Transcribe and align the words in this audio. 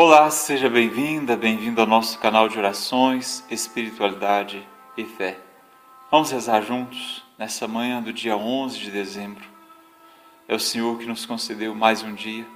Olá, 0.00 0.30
seja 0.30 0.70
bem-vinda, 0.70 1.36
bem-vindo 1.36 1.80
ao 1.80 1.86
nosso 1.88 2.20
canal 2.20 2.48
de 2.48 2.56
orações, 2.56 3.44
espiritualidade 3.50 4.64
e 4.96 5.04
fé. 5.04 5.36
Vamos 6.08 6.30
rezar 6.30 6.62
juntos 6.62 7.24
nessa 7.36 7.66
manhã 7.66 8.00
do 8.00 8.12
dia 8.12 8.36
11 8.36 8.78
de 8.78 8.92
dezembro. 8.92 9.44
É 10.46 10.54
o 10.54 10.60
Senhor 10.60 10.96
que 11.00 11.04
nos 11.04 11.26
concedeu 11.26 11.74
mais 11.74 12.04
um 12.04 12.14
dia, 12.14 12.46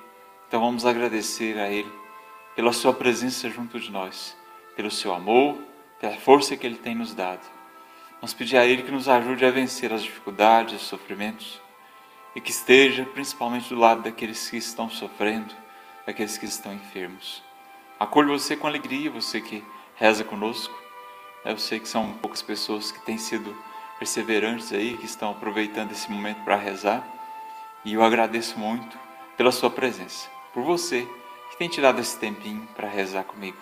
então 0.46 0.60
vamos 0.60 0.86
agradecer 0.86 1.58
a 1.58 1.68
Ele 1.68 1.92
pela 2.54 2.72
Sua 2.72 2.94
presença 2.94 3.50
junto 3.50 3.80
de 3.80 3.90
nós, 3.90 4.36
pelo 4.76 4.88
Seu 4.88 5.12
amor, 5.12 5.58
pela 6.00 6.14
força 6.14 6.56
que 6.56 6.64
Ele 6.64 6.78
tem 6.78 6.94
nos 6.94 7.12
dado. 7.12 7.44
Vamos 8.20 8.32
pedir 8.34 8.56
a 8.56 8.64
Ele 8.64 8.84
que 8.84 8.92
nos 8.92 9.08
ajude 9.08 9.44
a 9.44 9.50
vencer 9.50 9.92
as 9.92 10.04
dificuldades, 10.04 10.80
os 10.80 10.86
sofrimentos 10.86 11.60
e 12.36 12.40
que 12.40 12.52
esteja 12.52 13.04
principalmente 13.04 13.68
do 13.68 13.80
lado 13.80 14.02
daqueles 14.02 14.48
que 14.48 14.56
estão 14.56 14.88
sofrendo 14.88 15.52
aqueles 16.06 16.36
que 16.36 16.46
estão 16.46 16.72
enfermos. 16.74 17.42
Acolho 17.98 18.38
você 18.38 18.56
com 18.56 18.66
alegria, 18.66 19.10
você 19.10 19.40
que 19.40 19.64
reza 19.94 20.24
conosco. 20.24 20.74
Eu 21.44 21.58
sei 21.58 21.80
que 21.80 21.88
são 21.88 22.12
poucas 22.14 22.42
pessoas 22.42 22.90
que 22.90 23.00
têm 23.02 23.18
sido 23.18 23.56
perseverantes 23.98 24.72
aí, 24.72 24.96
que 24.96 25.04
estão 25.04 25.30
aproveitando 25.30 25.92
esse 25.92 26.10
momento 26.10 26.42
para 26.44 26.56
rezar. 26.56 27.06
E 27.84 27.94
eu 27.94 28.02
agradeço 28.02 28.58
muito 28.58 28.98
pela 29.36 29.52
sua 29.52 29.70
presença, 29.70 30.28
por 30.52 30.62
você 30.62 31.06
que 31.50 31.56
tem 31.56 31.68
tirado 31.68 32.00
esse 32.00 32.18
tempinho 32.18 32.66
para 32.74 32.88
rezar 32.88 33.24
comigo. 33.24 33.58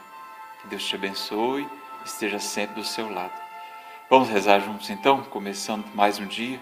Que 0.61 0.69
Deus 0.69 0.85
te 0.85 0.95
abençoe, 0.95 1.67
esteja 2.05 2.39
sempre 2.39 2.77
do 2.77 2.85
seu 2.85 3.13
lado. 3.13 3.33
Vamos 4.09 4.29
rezar 4.29 4.61
juntos 4.61 4.91
então, 4.91 5.23
começando 5.25 5.87
mais 5.95 6.19
um 6.19 6.27
dia, 6.27 6.61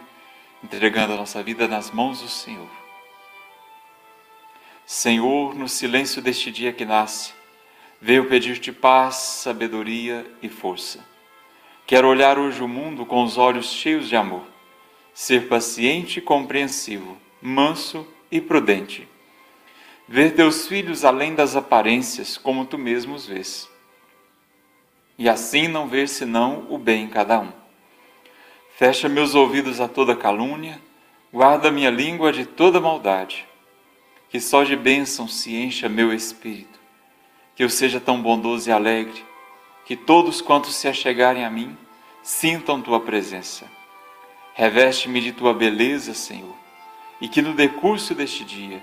entregando 0.62 1.14
a 1.14 1.16
nossa 1.16 1.42
vida 1.42 1.66
nas 1.66 1.90
mãos 1.90 2.20
do 2.20 2.28
Senhor. 2.28 2.77
Senhor, 4.90 5.54
no 5.54 5.68
silêncio 5.68 6.22
deste 6.22 6.50
dia 6.50 6.72
que 6.72 6.86
nasce, 6.86 7.34
veio 8.00 8.26
pedir-te 8.26 8.72
paz, 8.72 9.16
sabedoria 9.16 10.24
e 10.40 10.48
força. 10.48 11.04
Quero 11.86 12.08
olhar 12.08 12.38
hoje 12.38 12.62
o 12.62 12.66
mundo 12.66 13.04
com 13.04 13.22
os 13.22 13.36
olhos 13.36 13.70
cheios 13.70 14.08
de 14.08 14.16
amor, 14.16 14.44
ser 15.12 15.46
paciente 15.46 16.20
e 16.20 16.22
compreensivo, 16.22 17.18
manso 17.42 18.08
e 18.32 18.40
prudente. 18.40 19.06
Ver 20.08 20.34
teus 20.34 20.66
filhos 20.66 21.04
além 21.04 21.34
das 21.34 21.54
aparências, 21.54 22.38
como 22.38 22.64
tu 22.64 22.78
mesmo 22.78 23.14
os 23.14 23.26
vês. 23.26 23.68
E 25.18 25.28
assim 25.28 25.68
não 25.68 25.86
ver 25.86 26.08
senão 26.08 26.66
o 26.70 26.78
bem 26.78 27.04
em 27.04 27.08
cada 27.10 27.38
um. 27.38 27.52
Fecha 28.74 29.06
meus 29.06 29.34
ouvidos 29.34 29.82
a 29.82 29.86
toda 29.86 30.16
calúnia, 30.16 30.80
guarda 31.30 31.70
minha 31.70 31.90
língua 31.90 32.32
de 32.32 32.46
toda 32.46 32.80
maldade 32.80 33.46
que 34.28 34.40
só 34.40 34.62
de 34.62 34.76
bênção 34.76 35.26
se 35.26 35.54
encha 35.54 35.88
meu 35.88 36.12
espírito, 36.12 36.78
que 37.54 37.64
eu 37.64 37.70
seja 37.70 37.98
tão 37.98 38.20
bondoso 38.20 38.68
e 38.68 38.72
alegre, 38.72 39.24
que 39.84 39.96
todos 39.96 40.40
quantos 40.40 40.74
se 40.74 40.86
achegarem 40.86 41.44
a 41.44 41.50
mim 41.50 41.76
sintam 42.22 42.82
tua 42.82 43.00
presença. 43.00 43.66
Reveste-me 44.54 45.20
de 45.20 45.32
tua 45.32 45.54
beleza, 45.54 46.12
Senhor, 46.12 46.54
e 47.20 47.28
que 47.28 47.40
no 47.40 47.54
decurso 47.54 48.14
deste 48.14 48.44
dia 48.44 48.82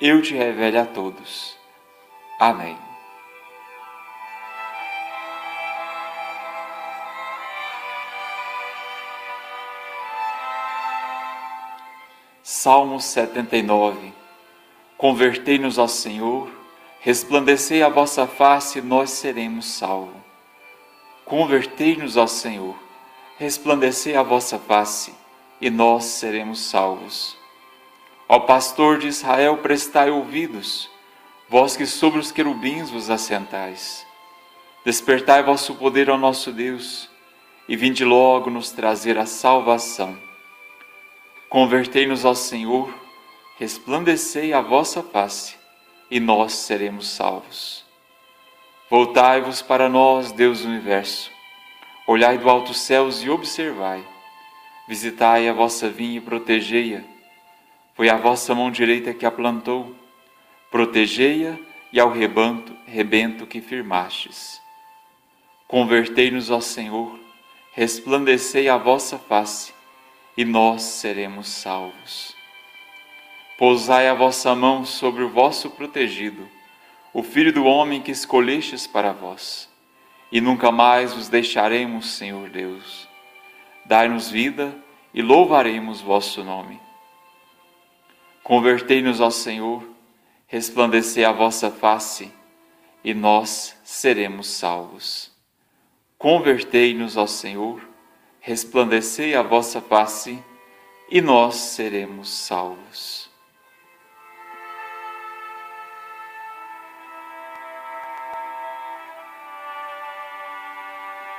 eu 0.00 0.20
te 0.20 0.34
revele 0.34 0.78
a 0.78 0.84
todos. 0.84 1.56
Amém. 2.40 2.76
Salmo 12.42 13.00
79 13.00 14.21
Convertei-nos 15.02 15.80
ao 15.80 15.88
Senhor, 15.88 16.48
resplandecei 17.00 17.82
a 17.82 17.88
vossa 17.88 18.24
face 18.24 18.78
e 18.78 18.82
nós 18.82 19.10
seremos 19.10 19.66
salvos. 19.66 20.14
Convertei-nos 21.24 22.16
ao 22.16 22.28
Senhor, 22.28 22.76
resplandecei 23.36 24.14
a 24.14 24.22
vossa 24.22 24.60
face 24.60 25.12
e 25.60 25.68
nós 25.70 26.04
seremos 26.04 26.60
salvos. 26.60 27.36
Ó 28.28 28.38
pastor 28.38 28.96
de 28.98 29.08
Israel, 29.08 29.56
prestai 29.56 30.08
ouvidos, 30.08 30.88
vós 31.48 31.76
que 31.76 31.84
sobre 31.84 32.20
os 32.20 32.30
querubins 32.30 32.88
vos 32.88 33.10
assentais. 33.10 34.06
Despertai 34.84 35.42
vosso 35.42 35.74
poder 35.74 36.10
ao 36.10 36.16
nosso 36.16 36.52
Deus 36.52 37.10
e 37.68 37.74
vinde 37.74 38.04
logo 38.04 38.50
nos 38.50 38.70
trazer 38.70 39.18
a 39.18 39.26
salvação. 39.26 40.16
Convertei-nos 41.48 42.24
ao 42.24 42.36
Senhor, 42.36 43.01
resplandecei 43.58 44.52
a 44.52 44.60
vossa 44.60 45.02
face, 45.02 45.56
e 46.10 46.20
nós 46.20 46.52
seremos 46.52 47.08
salvos. 47.08 47.84
Voltai-vos 48.90 49.62
para 49.62 49.88
nós, 49.88 50.32
Deus 50.32 50.60
do 50.60 50.68
universo. 50.68 51.30
Olhai 52.06 52.36
do 52.36 52.50
alto 52.50 52.74
céus 52.74 53.22
e 53.22 53.30
observai. 53.30 54.06
Visitai 54.86 55.48
a 55.48 55.52
vossa 55.52 55.88
vinha 55.88 56.18
e 56.18 56.20
protegei-a. 56.20 57.02
Foi 57.94 58.10
a 58.10 58.16
vossa 58.16 58.54
mão 58.54 58.70
direita 58.70 59.14
que 59.14 59.24
a 59.24 59.30
plantou. 59.30 59.94
Protegei-a 60.70 61.56
e 61.92 62.00
ao 62.00 62.10
rebanto, 62.10 62.76
rebento 62.86 63.46
que 63.46 63.60
firmastes. 63.60 64.60
Convertei-nos 65.68 66.50
ao 66.50 66.60
Senhor, 66.60 67.18
resplandecei 67.72 68.68
a 68.68 68.76
vossa 68.76 69.18
face, 69.18 69.72
e 70.36 70.44
nós 70.44 70.82
seremos 70.82 71.48
salvos. 71.48 72.41
Pousai 73.62 74.08
a 74.08 74.14
vossa 74.14 74.56
mão 74.56 74.84
sobre 74.84 75.22
o 75.22 75.28
vosso 75.28 75.70
protegido, 75.70 76.48
o 77.14 77.22
filho 77.22 77.52
do 77.52 77.64
homem 77.64 78.02
que 78.02 78.10
escolhestes 78.10 78.88
para 78.88 79.12
vós, 79.12 79.68
e 80.32 80.40
nunca 80.40 80.72
mais 80.72 81.14
vos 81.14 81.28
deixaremos, 81.28 82.14
Senhor 82.14 82.50
Deus. 82.50 83.08
Dai-nos 83.84 84.28
vida 84.28 84.76
e 85.14 85.22
louvaremos 85.22 86.00
vosso 86.00 86.42
nome. 86.42 86.80
Convertei-nos 88.42 89.20
ao 89.20 89.30
Senhor, 89.30 89.88
resplandecei 90.48 91.24
a 91.24 91.30
vossa 91.30 91.70
face, 91.70 92.32
e 93.04 93.14
nós 93.14 93.78
seremos 93.84 94.48
salvos. 94.48 95.30
Convertei-nos 96.18 97.16
ao 97.16 97.28
Senhor, 97.28 97.80
resplandecei 98.40 99.36
a 99.36 99.42
vossa 99.42 99.80
face, 99.80 100.42
e 101.08 101.20
nós 101.20 101.54
seremos 101.54 102.28
salvos. 102.28 103.30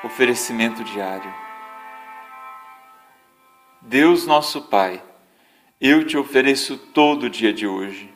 Oferecimento 0.03 0.83
diário. 0.83 1.33
Deus 3.81 4.27
nosso 4.27 4.63
Pai, 4.63 5.01
eu 5.79 6.05
te 6.05 6.17
ofereço 6.17 6.77
todo 6.77 7.23
o 7.23 7.29
dia 7.29 7.53
de 7.53 7.65
hoje, 7.65 8.13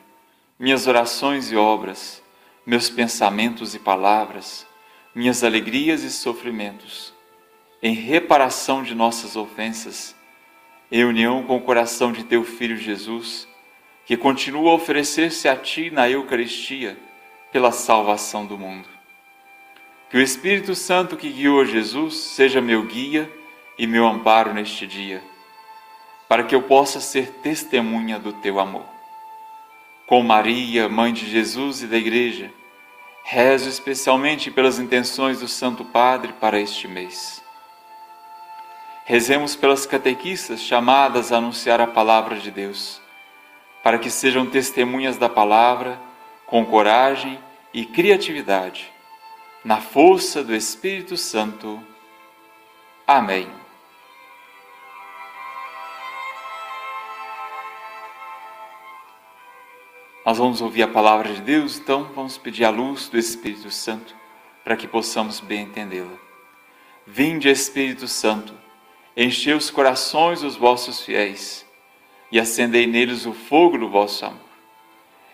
minhas 0.58 0.86
orações 0.86 1.50
e 1.50 1.56
obras, 1.56 2.22
meus 2.66 2.90
pensamentos 2.90 3.74
e 3.74 3.78
palavras, 3.78 4.66
minhas 5.14 5.42
alegrias 5.42 6.02
e 6.02 6.10
sofrimentos, 6.10 7.14
em 7.82 7.94
reparação 7.94 8.82
de 8.82 8.94
nossas 8.94 9.34
ofensas, 9.34 10.14
em 10.92 11.04
união 11.04 11.42
com 11.42 11.56
o 11.56 11.62
coração 11.62 12.12
de 12.12 12.22
teu 12.22 12.44
Filho 12.44 12.76
Jesus, 12.76 13.48
que 14.04 14.14
continua 14.14 14.72
a 14.72 14.74
oferecer-se 14.74 15.48
a 15.48 15.56
ti 15.56 15.90
na 15.90 16.06
Eucaristia 16.06 16.98
pela 17.50 17.72
salvação 17.72 18.44
do 18.44 18.58
mundo. 18.58 18.97
Que 20.10 20.16
o 20.16 20.22
Espírito 20.22 20.74
Santo 20.74 21.18
que 21.18 21.30
guiou 21.30 21.66
Jesus 21.66 22.16
seja 22.16 22.62
meu 22.62 22.82
guia 22.84 23.30
e 23.78 23.86
meu 23.86 24.06
amparo 24.06 24.54
neste 24.54 24.86
dia, 24.86 25.22
para 26.26 26.44
que 26.44 26.54
eu 26.54 26.62
possa 26.62 26.98
ser 26.98 27.30
testemunha 27.42 28.18
do 28.18 28.32
teu 28.32 28.58
amor. 28.58 28.86
Com 30.06 30.22
Maria, 30.22 30.88
mãe 30.88 31.12
de 31.12 31.28
Jesus 31.28 31.82
e 31.82 31.86
da 31.86 31.98
Igreja, 31.98 32.50
rezo 33.22 33.68
especialmente 33.68 34.50
pelas 34.50 34.78
intenções 34.78 35.40
do 35.40 35.48
Santo 35.48 35.84
Padre 35.84 36.32
para 36.40 36.58
este 36.58 36.88
mês. 36.88 37.44
Rezemos 39.04 39.54
pelas 39.54 39.84
catequistas 39.84 40.62
chamadas 40.62 41.32
a 41.32 41.36
anunciar 41.36 41.82
a 41.82 41.86
palavra 41.86 42.36
de 42.36 42.50
Deus, 42.50 42.98
para 43.82 43.98
que 43.98 44.08
sejam 44.08 44.46
testemunhas 44.46 45.18
da 45.18 45.28
palavra 45.28 46.00
com 46.46 46.64
coragem 46.64 47.38
e 47.74 47.84
criatividade 47.84 48.97
na 49.64 49.80
força 49.80 50.42
do 50.42 50.54
Espírito 50.54 51.16
Santo. 51.16 51.82
Amém. 53.06 53.48
Nós 60.24 60.36
vamos 60.36 60.60
ouvir 60.60 60.82
a 60.82 60.88
palavra 60.88 61.32
de 61.32 61.40
Deus, 61.40 61.78
então 61.78 62.04
vamos 62.14 62.36
pedir 62.36 62.64
a 62.64 62.70
luz 62.70 63.08
do 63.08 63.16
Espírito 63.16 63.70
Santo 63.70 64.14
para 64.62 64.76
que 64.76 64.86
possamos 64.86 65.40
bem 65.40 65.62
entendê-la. 65.62 66.18
Vinde, 67.06 67.48
Espírito 67.48 68.06
Santo, 68.06 68.52
enchei 69.16 69.54
os 69.54 69.70
corações 69.70 70.42
dos 70.42 70.54
vossos 70.54 71.00
fiéis 71.00 71.66
e 72.30 72.38
acendei 72.38 72.86
neles 72.86 73.24
o 73.24 73.32
fogo 73.32 73.78
do 73.78 73.88
vosso 73.88 74.26
amor. 74.26 74.48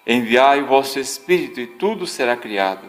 Enviai 0.06 0.62
o 0.62 0.67
vosso 0.67 1.00
Espírito 1.00 1.61
e 1.61 1.67
tudo 1.67 2.06
será 2.06 2.37
criado, 2.37 2.88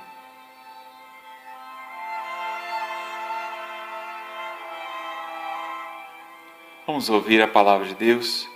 Vamos 6.91 7.09
ouvir 7.09 7.41
a 7.41 7.47
palavra 7.47 7.87
de 7.87 7.95
Deus, 7.95 8.49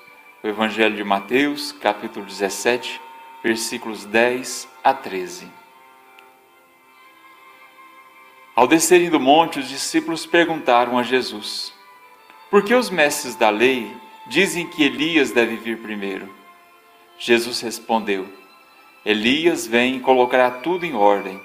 o 0.44 0.48
Evangelho 0.50 0.98
de 0.98 1.06
Mateus, 1.06 1.72
capítulo 1.72 2.26
17, 2.26 3.00
versículos 3.42 4.04
10 4.04 4.68
a 4.84 4.94
13. 4.94 5.48
Ao 8.54 8.68
descerem 8.68 9.10
do 9.10 9.22
monte, 9.22 9.60
os 9.60 9.70
discípulos 9.70 10.26
perguntaram 10.26 11.00
a 11.00 11.04
Jesus: 11.04 11.74
Por 12.52 12.62
que 12.62 12.76
os 12.76 12.90
mestres 12.90 13.38
da 13.38 13.50
lei 13.50 13.90
dizem 14.28 14.68
que 14.68 14.84
Elias 14.84 15.31
deve 15.31 15.56
vir 15.56 15.78
primeiro? 15.78 16.30
Jesus 17.18 17.62
respondeu: 17.62 18.28
Elias 19.06 19.66
vem 19.66 19.96
e 19.96 20.02
colocará 20.02 20.52
tudo 20.52 20.86
em 20.86 20.94
ordem. 20.94 21.40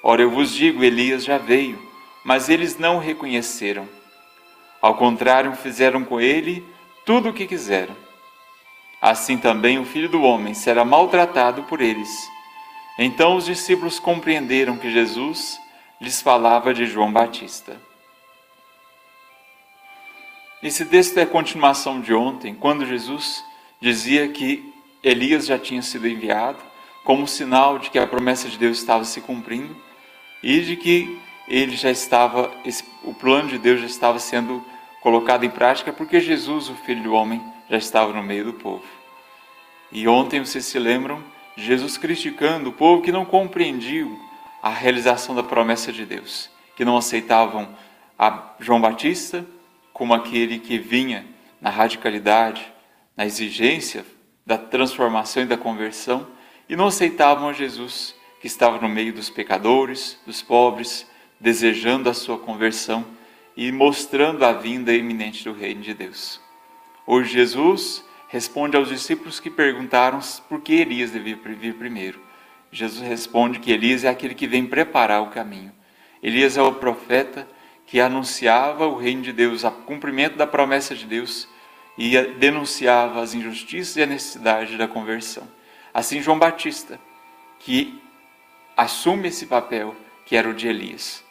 Ora, 0.00 0.22
eu 0.22 0.30
vos 0.30 0.54
digo: 0.54 0.84
Elias 0.84 1.24
já 1.24 1.38
veio, 1.38 1.76
mas 2.24 2.48
eles 2.48 2.78
não 2.78 2.98
o 2.98 3.00
reconheceram 3.00 3.99
ao 4.80 4.94
contrário, 4.94 5.52
fizeram 5.54 6.04
com 6.04 6.20
ele 6.20 6.64
tudo 7.04 7.30
o 7.30 7.32
que 7.32 7.46
quiseram. 7.46 7.94
Assim 9.00 9.38
também 9.38 9.78
o 9.78 9.84
filho 9.84 10.08
do 10.08 10.22
homem 10.22 10.54
será 10.54 10.84
maltratado 10.84 11.62
por 11.64 11.80
eles. 11.80 12.28
Então 12.98 13.36
os 13.36 13.46
discípulos 13.46 13.98
compreenderam 13.98 14.76
que 14.76 14.90
Jesus 14.90 15.58
lhes 16.00 16.20
falava 16.20 16.74
de 16.74 16.86
João 16.86 17.12
Batista. 17.12 17.80
Esse 20.62 20.84
texto 20.84 21.16
é 21.16 21.22
a 21.22 21.26
continuação 21.26 22.00
de 22.00 22.12
ontem, 22.12 22.54
quando 22.54 22.84
Jesus 22.84 23.42
dizia 23.80 24.28
que 24.28 24.74
Elias 25.02 25.46
já 25.46 25.58
tinha 25.58 25.80
sido 25.80 26.06
enviado, 26.06 26.58
como 27.02 27.26
sinal 27.26 27.78
de 27.78 27.88
que 27.88 27.98
a 27.98 28.06
promessa 28.06 28.48
de 28.48 28.58
Deus 28.58 28.78
estava 28.78 29.04
se 29.04 29.22
cumprindo 29.22 29.74
e 30.42 30.60
de 30.60 30.76
que 30.76 31.18
ele 31.48 31.74
já 31.74 31.90
estava, 31.90 32.52
o 33.02 33.14
plano 33.14 33.48
de 33.48 33.58
Deus 33.58 33.80
já 33.80 33.86
estava 33.86 34.18
sendo 34.18 34.62
colocado 35.00 35.44
em 35.44 35.50
prática 35.50 35.92
porque 35.92 36.20
Jesus, 36.20 36.68
o 36.68 36.74
Filho 36.74 37.02
do 37.02 37.12
Homem, 37.12 37.42
já 37.68 37.76
estava 37.76 38.12
no 38.12 38.22
meio 38.22 38.44
do 38.44 38.52
povo. 38.52 38.84
E 39.92 40.06
ontem 40.06 40.40
vocês 40.40 40.64
se 40.64 40.78
lembram 40.78 41.22
Jesus 41.56 41.96
criticando 41.96 42.70
o 42.70 42.72
povo 42.72 43.02
que 43.02 43.12
não 43.12 43.24
compreendiam 43.24 44.18
a 44.62 44.70
realização 44.70 45.34
da 45.34 45.42
promessa 45.42 45.92
de 45.92 46.04
Deus, 46.04 46.50
que 46.76 46.84
não 46.84 46.96
aceitavam 46.96 47.68
João 48.58 48.80
Batista 48.80 49.44
como 49.92 50.14
aquele 50.14 50.58
que 50.58 50.78
vinha 50.78 51.26
na 51.60 51.70
radicalidade, 51.70 52.72
na 53.16 53.26
exigência 53.26 54.04
da 54.46 54.56
transformação 54.56 55.42
e 55.42 55.46
da 55.46 55.56
conversão, 55.56 56.26
e 56.68 56.76
não 56.76 56.86
aceitavam 56.86 57.52
Jesus, 57.52 58.14
que 58.40 58.46
estava 58.46 58.78
no 58.78 58.88
meio 58.88 59.12
dos 59.12 59.28
pecadores, 59.28 60.18
dos 60.26 60.40
pobres, 60.40 61.06
desejando 61.38 62.08
a 62.08 62.14
sua 62.14 62.38
conversão 62.38 63.04
e 63.60 63.70
mostrando 63.70 64.42
a 64.42 64.54
vinda 64.54 64.90
iminente 64.90 65.44
do 65.44 65.52
reino 65.52 65.82
de 65.82 65.92
Deus. 65.92 66.40
Hoje 67.06 67.34
Jesus 67.34 68.02
responde 68.26 68.74
aos 68.74 68.88
discípulos 68.88 69.38
que 69.38 69.50
perguntaram 69.50 70.18
por 70.48 70.62
que 70.62 70.72
Elias 70.72 71.10
devia 71.10 71.36
vir 71.36 71.74
primeiro. 71.74 72.18
Jesus 72.72 73.06
responde 73.06 73.58
que 73.58 73.70
Elias 73.70 74.02
é 74.02 74.08
aquele 74.08 74.34
que 74.34 74.46
vem 74.46 74.64
preparar 74.64 75.20
o 75.20 75.26
caminho. 75.26 75.70
Elias 76.22 76.56
é 76.56 76.62
o 76.62 76.72
profeta 76.72 77.46
que 77.84 78.00
anunciava 78.00 78.86
o 78.86 78.96
reino 78.96 79.20
de 79.20 79.32
Deus, 79.34 79.62
o 79.62 79.70
cumprimento 79.70 80.38
da 80.38 80.46
promessa 80.46 80.94
de 80.94 81.04
Deus 81.04 81.46
e 81.98 82.16
denunciava 82.38 83.20
as 83.20 83.34
injustiças 83.34 83.94
e 83.96 84.02
a 84.02 84.06
necessidade 84.06 84.78
da 84.78 84.88
conversão. 84.88 85.46
Assim, 85.92 86.22
João 86.22 86.38
Batista, 86.38 86.98
que 87.58 88.00
assume 88.74 89.28
esse 89.28 89.44
papel 89.44 89.94
que 90.24 90.34
era 90.34 90.48
o 90.48 90.54
de 90.54 90.66
Elias, 90.66 91.22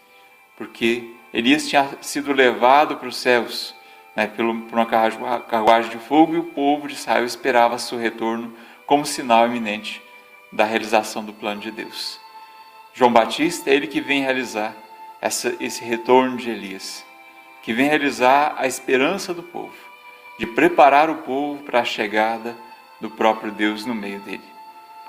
porque 0.56 1.18
Elias 1.34 1.68
tinha 1.68 1.90
sido 2.02 2.34
levado 2.34 2.98
para 2.98 3.08
os 3.08 3.18
céus 3.18 3.76
né, 4.16 4.28
por 4.28 4.46
uma 4.46 4.86
carruagem 4.86 5.92
de 5.92 5.98
fogo 5.98 6.34
e 6.34 6.38
o 6.38 6.44
povo 6.44 6.88
de 6.88 6.96
Israel 6.96 7.26
esperava 7.26 7.78
seu 7.78 7.98
retorno 7.98 8.54
como 8.86 9.06
sinal 9.06 9.48
iminente 9.48 10.02
da 10.52 10.66
realização 10.66 11.24
do 11.24 11.32
plano 11.32 11.62
de 11.62 11.72
Deus. 11.72 12.20
João 12.94 13.14
Batista 13.14 13.70
é 13.70 13.76
ele 13.76 13.88
que 13.88 14.02
vem 14.02 14.24
realizar 14.24 14.76
essa, 15.22 15.56
esse 15.60 15.84
retorno 15.84 16.38
de 16.38 16.50
Elias, 16.50 17.06
que 17.62 17.72
vem 17.72 17.88
realizar 17.88 18.56
a 18.58 18.66
esperança 18.66 19.34
do 19.34 19.44
povo, 19.44 19.76
de 20.40 20.48
preparar 20.48 21.10
o 21.10 21.18
povo 21.18 21.64
para 21.64 21.82
a 21.82 21.86
chegada 21.86 22.58
do 23.00 23.10
próprio 23.10 23.52
Deus 23.52 23.86
no 23.86 23.94
meio 23.94 24.20
dele. 24.22 24.44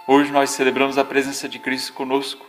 Hoje 0.07 0.31
nós 0.31 0.51
celebramos 0.51 0.99
a 0.99 1.05
presença 1.05 1.49
de 1.49 1.59
Cristo 1.59 1.93
conosco. 1.93 2.45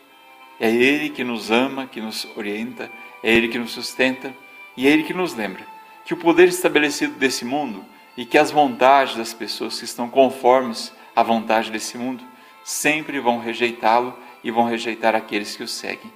É 0.60 0.70
Ele 0.70 1.10
que 1.10 1.24
nos 1.24 1.50
ama, 1.50 1.88
que 1.88 2.02
nos 2.02 2.28
orienta, 2.36 2.92
é 3.24 3.32
Ele 3.32 3.48
que 3.48 3.60
nos 3.60 3.72
sustenta 3.72 4.34
e 4.76 4.88
é 4.88 4.92
Ele 4.92 5.04
que 5.04 5.14
nos 5.14 5.34
lembra 5.34 5.66
que 6.06 6.14
o 6.14 6.18
poder 6.18 6.48
estabelecido 6.48 7.14
desse 7.16 7.46
mundo 7.46 7.86
e 8.18 8.26
que 8.26 8.38
as 8.38 8.52
vontades 8.52 9.16
das 9.16 9.34
pessoas 9.34 9.80
que 9.80 9.86
estão 9.86 10.10
conformes 10.10 10.94
à 11.16 11.24
vontade 11.24 11.72
desse 11.72 11.98
mundo 11.98 12.24
sempre 12.64 13.20
vão 13.20 13.40
rejeitá-lo 13.40 14.18
e 14.44 14.52
vão 14.52 14.66
rejeitar 14.66 15.16
aqueles 15.16 15.56
que 15.56 15.64
o 15.64 15.68
seguem. 15.68 16.12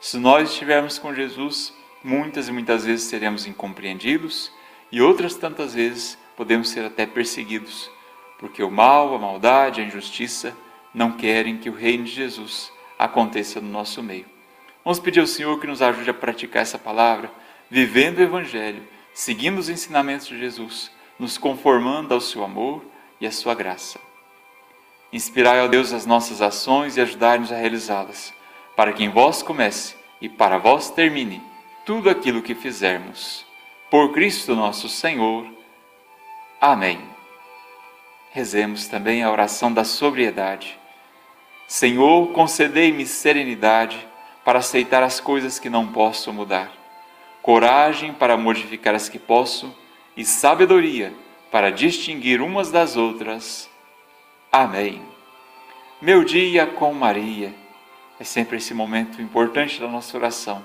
Se 0.00 0.16
nós 0.18 0.50
estivermos 0.50 0.98
com 0.98 1.14
Jesus, 1.14 1.74
muitas 2.02 2.48
e 2.48 2.52
muitas 2.52 2.84
vezes 2.84 3.06
seremos 3.06 3.46
incompreendidos 3.46 4.52
e 4.90 5.00
outras 5.00 5.34
tantas 5.34 5.74
vezes 5.74 6.18
podemos 6.36 6.70
ser 6.70 6.84
até 6.84 7.06
perseguidos, 7.06 7.90
porque 8.38 8.62
o 8.62 8.70
mal, 8.70 9.14
a 9.14 9.18
maldade, 9.18 9.80
a 9.80 9.84
injustiça 9.84 10.56
não 10.94 11.12
querem 11.12 11.58
que 11.58 11.68
o 11.68 11.74
reino 11.74 12.04
de 12.04 12.12
Jesus 12.12 12.72
aconteça 12.98 13.60
no 13.60 13.68
nosso 13.68 14.02
meio. 14.02 14.29
Vamos 14.84 14.98
pedir 14.98 15.20
ao 15.20 15.26
Senhor 15.26 15.60
que 15.60 15.66
nos 15.66 15.82
ajude 15.82 16.10
a 16.10 16.14
praticar 16.14 16.62
essa 16.62 16.78
palavra, 16.78 17.30
vivendo 17.70 18.18
o 18.18 18.22
Evangelho, 18.22 18.82
seguindo 19.12 19.58
os 19.58 19.68
ensinamentos 19.68 20.26
de 20.26 20.38
Jesus, 20.38 20.90
nos 21.18 21.36
conformando 21.36 22.14
ao 22.14 22.20
seu 22.20 22.42
amor 22.42 22.82
e 23.20 23.26
à 23.26 23.30
sua 23.30 23.54
graça. 23.54 24.00
Inspirai, 25.12 25.60
ó 25.60 25.68
Deus, 25.68 25.92
as 25.92 26.06
nossas 26.06 26.40
ações 26.40 26.96
e 26.96 27.00
ajudai-nos 27.00 27.52
a 27.52 27.56
realizá-las, 27.56 28.32
para 28.74 28.92
que 28.92 29.04
em 29.04 29.10
vós 29.10 29.42
comece 29.42 29.96
e 30.20 30.28
para 30.28 30.56
vós 30.56 30.90
termine 30.90 31.42
tudo 31.84 32.08
aquilo 32.08 32.42
que 32.42 32.54
fizermos. 32.54 33.44
Por 33.90 34.12
Cristo 34.12 34.54
nosso 34.54 34.88
Senhor. 34.88 35.46
Amém. 36.60 37.00
Rezemos 38.30 38.86
também 38.86 39.24
a 39.24 39.30
oração 39.30 39.72
da 39.72 39.82
sobriedade. 39.82 40.78
Senhor, 41.66 42.28
concedei-me 42.32 43.04
serenidade 43.04 44.08
para 44.50 44.58
aceitar 44.58 45.00
as 45.00 45.20
coisas 45.20 45.60
que 45.60 45.70
não 45.70 45.86
posso 45.86 46.32
mudar, 46.32 46.72
coragem 47.40 48.12
para 48.12 48.36
modificar 48.36 48.96
as 48.96 49.08
que 49.08 49.16
posso 49.16 49.72
e 50.16 50.24
sabedoria 50.24 51.14
para 51.52 51.70
distinguir 51.70 52.42
umas 52.42 52.68
das 52.68 52.96
outras. 52.96 53.70
Amém. 54.50 55.00
Meu 56.02 56.24
dia 56.24 56.66
com 56.66 56.92
Maria 56.92 57.54
é 58.18 58.24
sempre 58.24 58.56
esse 58.56 58.74
momento 58.74 59.22
importante 59.22 59.80
da 59.80 59.86
nossa 59.86 60.16
oração, 60.16 60.64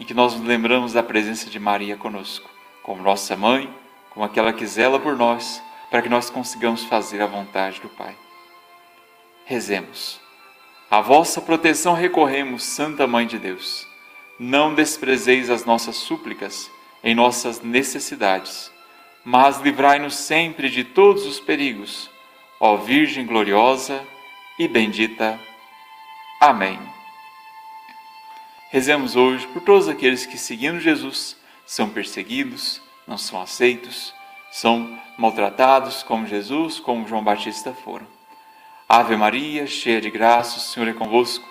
em 0.00 0.04
que 0.06 0.14
nós 0.14 0.34
nos 0.34 0.48
lembramos 0.48 0.94
da 0.94 1.02
presença 1.02 1.50
de 1.50 1.60
Maria 1.60 1.94
conosco, 1.94 2.48
como 2.82 3.02
nossa 3.02 3.36
mãe, 3.36 3.68
como 4.08 4.24
aquela 4.24 4.50
que 4.50 4.66
zela 4.66 4.98
por 4.98 5.14
nós, 5.14 5.62
para 5.90 6.00
que 6.00 6.08
nós 6.08 6.30
consigamos 6.30 6.84
fazer 6.84 7.20
a 7.20 7.26
vontade 7.26 7.82
do 7.82 7.88
Pai. 7.90 8.16
Rezemos. 9.44 10.25
A 10.88 11.00
vossa 11.00 11.40
proteção 11.40 11.94
recorremos, 11.94 12.62
Santa 12.62 13.08
Mãe 13.08 13.26
de 13.26 13.40
Deus. 13.40 13.86
Não 14.38 14.72
desprezeis 14.72 15.50
as 15.50 15.64
nossas 15.64 15.96
súplicas 15.96 16.70
em 17.02 17.12
nossas 17.12 17.60
necessidades, 17.60 18.70
mas 19.24 19.60
livrai-nos 19.60 20.14
sempre 20.14 20.70
de 20.70 20.84
todos 20.84 21.26
os 21.26 21.40
perigos, 21.40 22.08
ó 22.60 22.76
Virgem 22.76 23.26
gloriosa 23.26 24.00
e 24.58 24.68
bendita. 24.68 25.40
Amém. 26.40 26.78
Rezemos 28.70 29.16
hoje 29.16 29.44
por 29.48 29.62
todos 29.62 29.88
aqueles 29.88 30.24
que, 30.24 30.38
seguindo 30.38 30.78
Jesus, 30.78 31.36
são 31.66 31.88
perseguidos, 31.88 32.80
não 33.08 33.18
são 33.18 33.40
aceitos, 33.40 34.14
são 34.52 34.96
maltratados 35.18 36.04
como 36.04 36.28
Jesus, 36.28 36.78
como 36.78 37.08
João 37.08 37.24
Batista 37.24 37.72
foram. 37.72 38.15
Ave 38.88 39.16
Maria, 39.16 39.66
cheia 39.66 40.00
de 40.00 40.10
graça, 40.10 40.58
o 40.58 40.60
Senhor 40.60 40.88
é 40.88 40.92
convosco. 40.92 41.46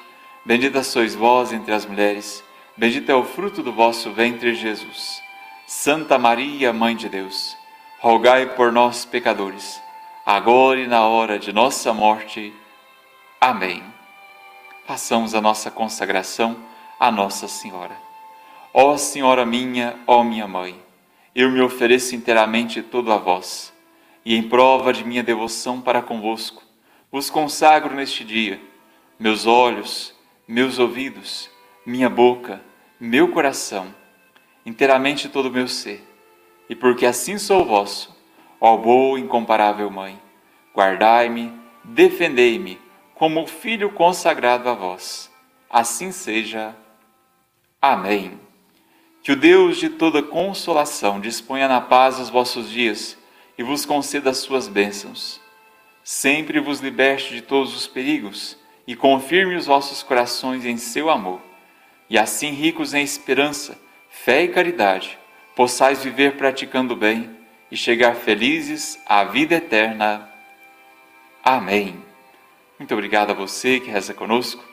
Bendita 0.45 0.83
sois 0.83 1.15
vós 1.15 1.51
entre 1.51 1.73
as 1.73 1.85
mulheres 1.85 2.43
Bendito 2.77 3.09
é 3.09 3.15
o 3.15 3.23
fruto 3.23 3.63
do 3.63 3.71
vosso 3.71 4.11
ventre, 4.11 4.53
Jesus. 4.53 5.21
Santa 5.65 6.17
Maria, 6.17 6.73
Mãe 6.73 6.93
de 6.93 7.07
Deus, 7.07 7.55
rogai 8.01 8.47
por 8.47 8.69
nós, 8.69 9.05
pecadores, 9.05 9.81
agora 10.25 10.81
e 10.81 10.85
na 10.85 11.07
hora 11.07 11.39
de 11.39 11.53
nossa 11.53 11.93
morte. 11.93 12.53
Amém. 13.39 13.81
Façamos 14.85 15.33
a 15.33 15.39
nossa 15.39 15.71
consagração 15.71 16.57
a 16.99 17.09
Nossa 17.09 17.47
Senhora. 17.47 17.95
Ó 18.73 18.97
Senhora 18.97 19.45
minha, 19.45 19.97
ó 20.05 20.21
minha 20.21 20.45
Mãe, 20.45 20.77
eu 21.33 21.49
me 21.49 21.61
ofereço 21.61 22.13
inteiramente 22.13 22.81
todo 22.81 23.09
a 23.09 23.17
vós, 23.17 23.73
e 24.25 24.35
em 24.35 24.43
prova 24.43 24.91
de 24.91 25.05
minha 25.05 25.23
devoção 25.23 25.79
para 25.79 26.01
convosco, 26.01 26.61
vos 27.15 27.29
consagro 27.29 27.95
neste 27.95 28.25
dia 28.25 28.59
meus 29.17 29.45
olhos, 29.45 30.13
meus 30.45 30.79
ouvidos, 30.79 31.49
minha 31.85 32.09
boca, 32.09 32.61
meu 32.99 33.31
coração, 33.31 33.95
inteiramente 34.65 35.29
todo 35.29 35.45
o 35.45 35.51
meu 35.51 35.65
ser. 35.65 36.05
E 36.69 36.75
porque 36.75 37.05
assim 37.05 37.37
sou 37.37 37.63
vosso, 37.63 38.13
ó 38.59 38.75
boa 38.75 39.17
e 39.17 39.21
incomparável 39.21 39.89
Mãe, 39.89 40.21
guardai-me, 40.75 41.53
defendei-me 41.85 42.81
como 43.13 43.47
filho 43.47 43.93
consagrado 43.93 44.67
a 44.67 44.73
vós. 44.73 45.31
Assim 45.69 46.11
seja. 46.11 46.75
Amém. 47.81 48.37
Que 49.23 49.31
o 49.31 49.37
Deus 49.37 49.77
de 49.77 49.87
toda 49.87 50.21
consolação 50.21 51.21
disponha 51.21 51.69
na 51.69 51.79
paz 51.79 52.19
os 52.19 52.29
vossos 52.29 52.69
dias 52.69 53.17
e 53.57 53.63
vos 53.63 53.85
conceda 53.85 54.31
as 54.31 54.39
suas 54.39 54.67
bênçãos. 54.67 55.44
Sempre 56.05 56.59
vos 56.59 56.81
liberte 56.81 57.33
de 57.33 57.41
todos 57.41 57.75
os 57.75 57.87
perigos 57.87 58.55
e 58.85 58.95
confirme 58.95 59.55
os 59.55 59.65
vossos 59.65 60.03
corações 60.03 60.63
em 60.63 60.77
seu 60.77 61.09
amor. 61.09 61.41
E 62.07 62.15
assim, 62.15 62.51
ricos 62.51 62.93
em 62.93 63.01
esperança, 63.01 63.75
fé 64.07 64.43
e 64.43 64.49
caridade, 64.49 65.17
possais 65.55 66.03
viver 66.03 66.37
praticando 66.37 66.93
o 66.93 66.95
bem 66.95 67.35
e 67.71 67.75
chegar 67.75 68.13
felizes 68.13 69.01
à 69.07 69.23
vida 69.23 69.55
eterna. 69.55 70.29
Amém. 71.43 71.99
Muito 72.77 72.93
obrigado 72.93 73.31
a 73.31 73.33
você 73.33 73.79
que 73.79 73.89
reza 73.89 74.13
conosco. 74.13 74.63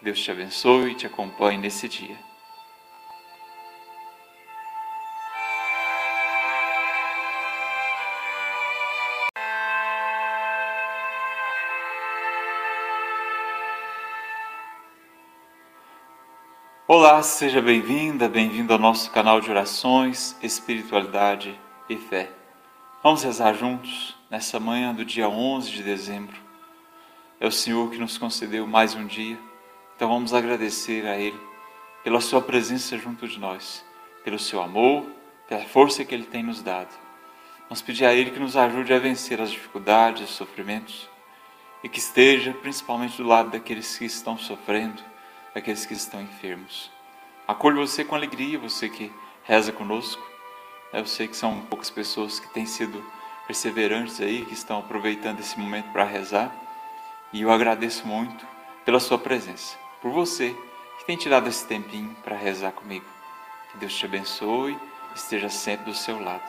Deus 0.00 0.18
te 0.18 0.30
abençoe 0.30 0.92
e 0.92 0.94
te 0.94 1.06
acompanhe 1.06 1.58
nesse 1.58 1.86
dia. 1.86 2.27
Olá, 16.90 17.22
seja 17.22 17.60
bem-vinda, 17.60 18.30
bem-vindo 18.30 18.72
ao 18.72 18.78
nosso 18.78 19.10
canal 19.10 19.42
de 19.42 19.50
orações, 19.50 20.34
espiritualidade 20.42 21.54
e 21.86 21.98
fé. 21.98 22.30
Vamos 23.02 23.22
rezar 23.22 23.52
juntos 23.52 24.16
nessa 24.30 24.58
manhã 24.58 24.94
do 24.94 25.04
dia 25.04 25.28
11 25.28 25.70
de 25.70 25.82
dezembro. 25.82 26.34
É 27.38 27.46
o 27.46 27.52
Senhor 27.52 27.90
que 27.90 27.98
nos 27.98 28.16
concedeu 28.16 28.66
mais 28.66 28.94
um 28.94 29.04
dia, 29.04 29.38
então 29.94 30.08
vamos 30.08 30.32
agradecer 30.32 31.06
a 31.06 31.18
Ele 31.18 31.38
pela 32.02 32.22
Sua 32.22 32.40
presença 32.40 32.96
junto 32.96 33.28
de 33.28 33.38
nós, 33.38 33.84
pelo 34.24 34.38
Seu 34.38 34.62
amor, 34.62 35.04
pela 35.46 35.66
força 35.66 36.06
que 36.06 36.14
Ele 36.14 36.24
tem 36.24 36.42
nos 36.42 36.62
dado. 36.62 36.98
Vamos 37.68 37.82
pedir 37.82 38.06
a 38.06 38.14
Ele 38.14 38.30
que 38.30 38.40
nos 38.40 38.56
ajude 38.56 38.94
a 38.94 38.98
vencer 38.98 39.42
as 39.42 39.50
dificuldades, 39.50 40.30
os 40.30 40.36
sofrimentos 40.36 41.06
e 41.84 41.88
que 41.90 41.98
esteja 41.98 42.54
principalmente 42.54 43.18
do 43.18 43.28
lado 43.28 43.50
daqueles 43.50 43.98
que 43.98 44.06
estão 44.06 44.38
sofrendo 44.38 45.02
aqueles 45.54 45.86
que 45.86 45.94
estão 45.94 46.20
enfermos. 46.20 46.90
Acolho 47.46 47.86
você 47.86 48.04
com 48.04 48.14
alegria, 48.14 48.58
você 48.58 48.88
que 48.88 49.12
reza 49.44 49.72
conosco. 49.72 50.22
Eu 50.92 51.06
sei 51.06 51.28
que 51.28 51.36
são 51.36 51.60
poucas 51.62 51.90
pessoas 51.90 52.38
que 52.40 52.48
têm 52.48 52.66
sido 52.66 53.04
perseverantes 53.46 54.20
aí, 54.20 54.44
que 54.44 54.54
estão 54.54 54.78
aproveitando 54.78 55.40
esse 55.40 55.58
momento 55.58 55.90
para 55.92 56.04
rezar. 56.04 56.54
E 57.32 57.42
eu 57.42 57.50
agradeço 57.50 58.06
muito 58.06 58.46
pela 58.84 59.00
sua 59.00 59.18
presença, 59.18 59.76
por 60.00 60.10
você 60.10 60.54
que 60.98 61.04
tem 61.04 61.16
tirado 61.16 61.48
esse 61.48 61.66
tempinho 61.66 62.14
para 62.22 62.36
rezar 62.36 62.72
comigo. 62.72 63.06
Que 63.72 63.78
Deus 63.78 63.94
te 63.94 64.04
abençoe 64.04 64.78
esteja 65.18 65.48
sempre 65.48 65.86
do 65.86 65.94
seu 65.94 66.22
lado. 66.22 66.42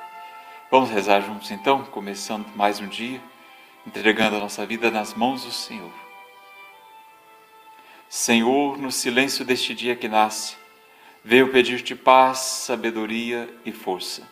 Vamos 0.72 0.89
rezar 0.89 1.22
juntos 1.22 1.50
então, 1.51 1.84
começando 1.86 2.46
mais 2.56 2.79
um 2.79 2.88
dia, 2.88 3.22
entregando 3.86 4.38
a 4.38 4.39
nossa 4.39 4.65
vida 4.65 4.91
nas 4.91 5.13
mãos 5.13 5.44
do 5.44 5.51
Senhor. 5.51 6.09
Senhor, 8.10 8.75
no 8.80 8.92
silêncio 8.92 9.46
deste 9.46 9.75
dia 9.75 9.96
que 9.96 10.08
nasce, 10.08 10.58
veio 11.24 11.51
pedir-te 11.51 11.94
paz, 11.94 12.39
sabedoria 12.39 13.48
e 13.63 13.72
força. 13.72 14.28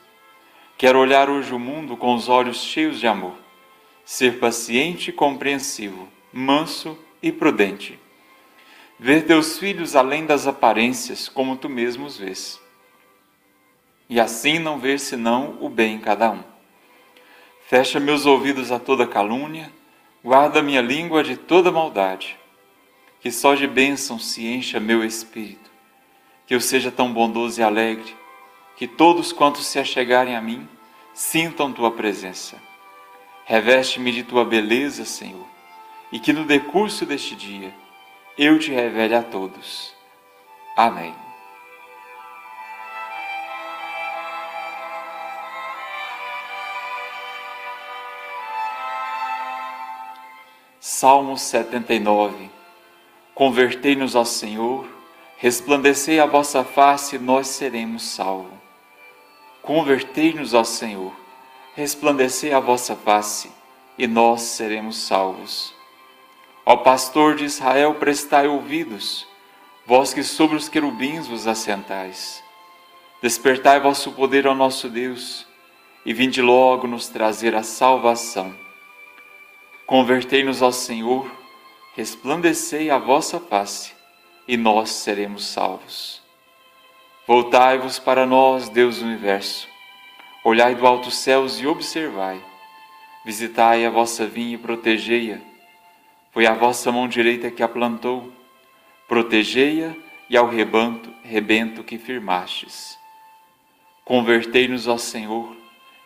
Quero 0.76 0.98
olhar 0.98 1.30
hoje 1.30 1.54
o 1.54 1.60
mundo 1.60 1.96
com 1.96 2.16
os 2.16 2.28
olhos 2.28 2.64
cheios 2.64 3.00
de 3.00 3.06
amor, 3.06 3.36
ser 4.04 4.40
paciente 4.40 5.12
e 5.12 5.14
compreensivo, 5.14 6.10
manso 6.34 6.98
e 7.22 7.32
prudente. 7.32 8.00
Ver 9.00 9.28
teus 9.28 9.60
filhos 9.60 9.96
além 9.96 10.26
das 10.26 10.48
aparências, 10.48 11.30
como 11.30 11.56
tu 11.56 11.70
mesmo 11.70 12.08
os 12.08 12.18
vês. 12.18 12.60
E 14.10 14.20
assim 14.20 14.58
não 14.58 14.80
ver 14.80 15.00
senão 15.00 15.56
o 15.62 15.70
bem 15.70 15.98
em 15.98 16.00
cada 16.00 16.32
um. 16.32 16.44
Fecha 17.68 18.00
meus 18.00 18.26
ouvidos 18.26 18.72
a 18.72 18.80
toda 18.80 19.06
calúnia, 19.06 19.72
guarda 20.24 20.64
minha 20.64 20.82
língua 20.82 21.24
de 21.24 21.38
toda 21.38 21.72
maldade 21.72 22.40
que 23.20 23.32
só 23.32 23.56
de 23.56 23.68
bênção 23.68 24.20
se 24.20 24.46
encha 24.46 24.80
meu 24.80 25.04
espírito, 25.04 25.70
que 26.46 26.54
eu 26.54 26.62
seja 26.62 26.92
tão 26.92 27.12
bondoso 27.12 27.60
e 27.60 27.64
alegre, 27.64 28.16
que 28.76 28.88
todos 28.88 29.32
quantos 29.32 29.66
se 29.66 29.80
achegarem 29.80 30.36
a 30.36 30.42
mim 30.42 30.68
sintam 31.14 31.74
tua 31.74 31.92
presença. 31.92 32.56
Reveste-me 33.46 34.12
de 34.12 34.24
tua 34.24 34.46
beleza, 34.46 35.04
Senhor, 35.06 35.48
e 36.12 36.20
que 36.20 36.32
no 36.32 36.46
decurso 36.46 37.06
deste 37.06 37.36
dia 37.36 37.74
eu 38.38 38.60
te 38.60 38.72
revele 38.72 39.16
a 39.16 39.24
todos. 39.24 39.94
Amém. 40.76 41.14
Salmo 50.80 51.38
79 51.38 52.57
Convertei-nos 53.38 54.16
ao 54.16 54.26
Senhor, 54.26 54.88
resplandecei 55.38 56.20
a 56.20 56.26
vossa 56.26 56.64
face, 56.64 57.18
e 57.18 57.20
nós 57.20 57.46
seremos 57.46 58.02
salvos. 58.02 58.52
Convertei-nos 59.62 60.56
ao 60.56 60.66
Senhor, 60.66 61.14
resplandecei 61.76 62.52
a 62.52 62.60
vossa 62.60 62.96
face, 62.96 63.52
e 63.96 64.08
nós 64.08 64.42
seremos 64.42 64.98
salvos. 64.98 65.72
Ó 66.66 66.78
pastor 66.78 67.36
de 67.36 67.46
Israel, 67.46 67.94
prestai 67.94 68.48
ouvidos, 68.48 69.28
vós 69.86 70.16
que 70.16 70.24
sobre 70.24 70.58
os 70.58 70.68
querubins 70.68 71.28
vos 71.28 71.46
assentais. 71.46 72.44
Despertai 73.22 73.80
vosso 73.80 74.14
poder 74.14 74.48
ao 74.48 74.56
nosso 74.56 74.90
Deus, 74.90 75.46
e 76.04 76.12
vinde 76.12 76.42
logo 76.42 76.88
nos 76.88 77.08
trazer 77.08 77.54
a 77.54 77.62
salvação. 77.62 78.52
Convertei-nos 79.86 80.64
ao 80.64 80.72
Senhor, 80.72 81.37
resplandecei 81.98 82.92
a 82.92 83.00
vossa 83.00 83.40
face, 83.40 83.92
e 84.48 84.56
nós 84.56 84.92
seremos 84.92 85.48
salvos. 85.48 86.22
Voltai-vos 87.26 87.98
para 87.98 88.24
nós, 88.24 88.70
Deus 88.70 89.00
do 89.00 89.06
universo. 89.06 89.68
Olhai 90.44 90.76
do 90.76 90.86
alto 90.86 91.10
céus 91.10 91.60
e 91.60 91.66
observai. 91.66 92.40
Visitai 93.26 93.84
a 93.84 93.90
vossa 93.90 94.28
vinha 94.28 94.54
e 94.54 94.58
protegei-a. 94.60 95.40
Foi 96.32 96.46
a 96.46 96.54
vossa 96.54 96.92
mão 96.92 97.08
direita 97.08 97.50
que 97.50 97.64
a 97.64 97.68
plantou. 97.68 98.32
Protegei-a 99.08 99.96
e 100.30 100.38
ao 100.38 100.48
rebanto, 100.48 101.12
rebento 101.24 101.84
que 101.84 101.98
firmastes. 101.98 102.96
Convertei-nos 104.06 104.88
ao 104.88 105.00
Senhor, 105.00 105.58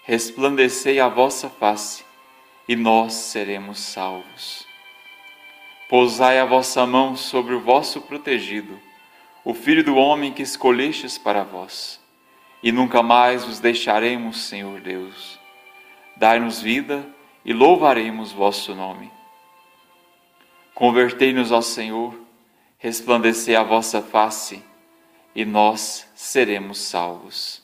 resplandecei 0.06 1.02
a 1.02 1.10
vossa 1.10 1.50
face, 1.50 2.06
e 2.66 2.78
nós 2.78 3.12
seremos 3.14 3.78
salvos. 3.78 4.71
Pousai 5.92 6.40
a 6.40 6.46
vossa 6.46 6.86
mão 6.86 7.18
sobre 7.18 7.54
o 7.54 7.60
vosso 7.60 8.00
protegido, 8.00 8.80
o 9.44 9.54
filho 9.54 9.84
do 9.84 9.98
homem 9.98 10.32
que 10.32 10.42
escolhestes 10.42 11.18
para 11.18 11.44
vós, 11.44 12.00
e 12.64 12.72
nunca 12.72 13.04
mais 13.04 13.44
vos 13.44 13.60
deixaremos, 13.60 14.44
Senhor 14.44 14.80
Deus. 14.80 15.38
Dai-nos 16.16 16.62
vida 16.62 17.06
e 17.44 17.52
louvaremos 17.52 18.32
vosso 18.32 18.74
nome. 18.74 19.12
Convertei-nos 20.74 21.52
ao 21.52 21.62
Senhor, 21.62 22.18
resplandecei 22.78 23.58
a 23.58 23.64
vossa 23.64 24.02
face, 24.02 24.64
e 25.36 25.44
nós 25.44 26.10
seremos 26.16 26.78
salvos. 26.78 27.62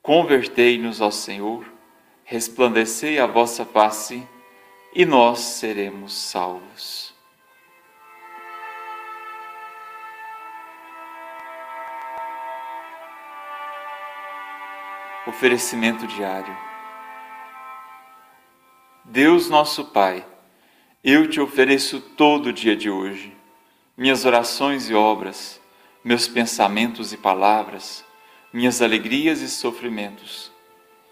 Convertei-nos 0.00 1.02
ao 1.02 1.12
Senhor, 1.12 1.70
resplandecei 2.24 3.18
a 3.18 3.26
vossa 3.26 3.66
face, 3.66 4.26
e 4.94 5.04
nós 5.04 5.40
seremos 5.40 6.14
salvos. 6.14 7.03
Oferecimento 15.26 16.06
diário. 16.06 16.56
Deus 19.04 19.48
nosso 19.48 19.86
Pai, 19.86 20.24
eu 21.02 21.28
te 21.28 21.40
ofereço 21.40 22.00
todo 22.00 22.46
o 22.46 22.52
dia 22.52 22.76
de 22.76 22.90
hoje, 22.90 23.34
minhas 23.96 24.24
orações 24.24 24.88
e 24.90 24.94
obras, 24.94 25.60
meus 26.02 26.28
pensamentos 26.28 27.12
e 27.12 27.16
palavras, 27.16 28.04
minhas 28.52 28.82
alegrias 28.82 29.40
e 29.40 29.48
sofrimentos, 29.48 30.52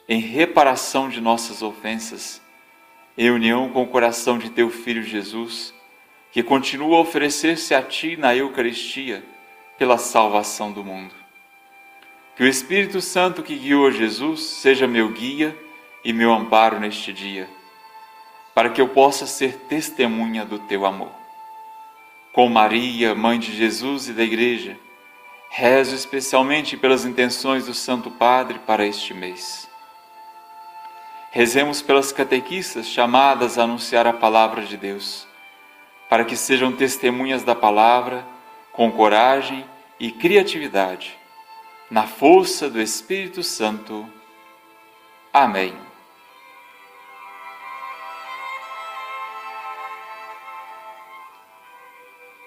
em 0.08 0.20
reparação 0.20 1.08
de 1.08 1.20
nossas 1.20 1.62
ofensas, 1.62 2.40
em 3.16 3.30
união 3.30 3.70
com 3.70 3.82
o 3.82 3.88
coração 3.88 4.38
de 4.38 4.50
teu 4.50 4.68
Filho 4.68 5.02
Jesus, 5.02 5.72
que 6.30 6.42
continua 6.42 6.96
a 6.96 7.00
oferecer-se 7.00 7.74
a 7.74 7.82
ti 7.82 8.16
na 8.16 8.34
Eucaristia 8.34 9.24
pela 9.78 9.98
salvação 9.98 10.70
do 10.70 10.84
mundo. 10.84 11.21
Que 12.42 12.46
o 12.46 12.48
Espírito 12.48 13.00
Santo 13.00 13.40
que 13.40 13.56
guiou 13.56 13.92
Jesus 13.92 14.42
seja 14.42 14.84
meu 14.84 15.10
guia 15.10 15.56
e 16.04 16.12
meu 16.12 16.32
amparo 16.32 16.80
neste 16.80 17.12
dia, 17.12 17.48
para 18.52 18.68
que 18.68 18.80
eu 18.80 18.88
possa 18.88 19.28
ser 19.28 19.58
testemunha 19.68 20.44
do 20.44 20.58
teu 20.58 20.84
amor. 20.84 21.12
Com 22.32 22.48
Maria, 22.48 23.14
mãe 23.14 23.38
de 23.38 23.56
Jesus 23.56 24.08
e 24.08 24.12
da 24.12 24.24
Igreja, 24.24 24.76
rezo 25.50 25.94
especialmente 25.94 26.76
pelas 26.76 27.04
intenções 27.04 27.66
do 27.66 27.74
Santo 27.74 28.10
Padre 28.10 28.58
para 28.66 28.84
este 28.84 29.14
mês. 29.14 29.70
Rezemos 31.30 31.80
pelas 31.80 32.10
catequistas 32.10 32.88
chamadas 32.88 33.56
a 33.56 33.62
anunciar 33.62 34.04
a 34.04 34.12
palavra 34.12 34.62
de 34.62 34.76
Deus, 34.76 35.28
para 36.08 36.24
que 36.24 36.34
sejam 36.34 36.72
testemunhas 36.72 37.44
da 37.44 37.54
palavra 37.54 38.26
com 38.72 38.90
coragem 38.90 39.64
e 40.00 40.10
criatividade 40.10 41.21
na 41.92 42.06
força 42.06 42.70
do 42.70 42.80
Espírito 42.80 43.42
Santo. 43.42 44.08
Amém. 45.30 45.74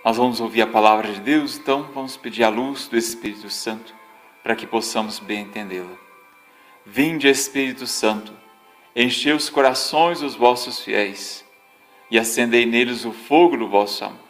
Nós 0.04 0.18
vamos 0.18 0.42
ouvir 0.42 0.64
a 0.64 0.68
palavra 0.68 1.14
de 1.14 1.20
Deus, 1.20 1.60
então 1.60 1.84
vamos 1.94 2.18
pedir 2.18 2.44
a 2.44 2.50
luz 2.50 2.88
do 2.88 2.98
Espírito 2.98 3.48
Santo 3.52 3.94
para 4.42 4.56
que 4.56 4.66
possamos 4.66 5.20
bem 5.20 5.42
entendê-la. 5.42 5.96
Vinde, 6.84 7.28
Espírito 7.28 7.86
Santo, 7.86 8.34
enchei 8.96 9.32
os 9.32 9.48
corações 9.48 10.22
dos 10.22 10.34
vossos 10.34 10.80
fiéis 10.80 11.46
e 12.10 12.18
acendei 12.18 12.66
neles 12.66 13.06
o 13.06 13.12
fogo 13.12 13.56
do 13.58 13.70
vosso 13.70 14.06
amor. 14.06 14.26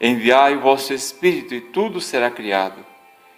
Enviai 0.00 0.56
o 0.56 0.62
vosso 0.62 0.92
Espírito 0.92 1.54
e 1.54 1.60
tudo 1.60 2.00
será 2.00 2.28
criado 2.28 2.95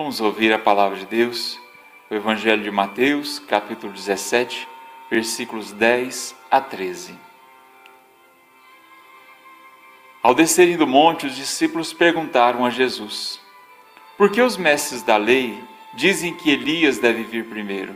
Vamos 0.00 0.18
ouvir 0.18 0.50
a 0.50 0.58
palavra 0.58 0.96
de 0.96 1.04
Deus, 1.04 1.60
o 2.10 2.14
Evangelho 2.14 2.62
de 2.62 2.70
Mateus, 2.70 3.38
capítulo 3.38 3.92
17, 3.92 4.66
versículos 5.10 5.72
10 5.72 6.34
a 6.50 6.58
13. 6.58 7.14
Ao 10.22 10.34
descerem 10.34 10.78
do 10.78 10.86
monte, 10.86 11.26
os 11.26 11.36
discípulos 11.36 11.92
perguntaram 11.92 12.64
a 12.64 12.70
Jesus: 12.70 13.42
Por 14.16 14.30
que 14.30 14.40
os 14.40 14.56
mestres 14.56 15.02
da 15.02 15.18
lei 15.18 15.62
dizem 15.92 16.32
que 16.32 16.50
Elias 16.50 16.96
deve 16.96 17.22
vir 17.24 17.50
primeiro? 17.50 17.94